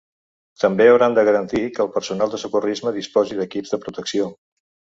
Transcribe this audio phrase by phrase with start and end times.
[0.61, 4.35] També hauran de garantir que el personal de socorrisme disposi d’equips de protecció.